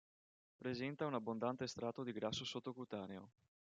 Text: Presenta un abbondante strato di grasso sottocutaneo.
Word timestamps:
Presenta 0.57 1.05
un 1.05 1.13
abbondante 1.13 1.67
strato 1.67 2.01
di 2.01 2.11
grasso 2.11 2.43
sottocutaneo. 2.43 3.29